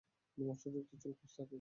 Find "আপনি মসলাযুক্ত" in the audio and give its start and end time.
0.27-0.91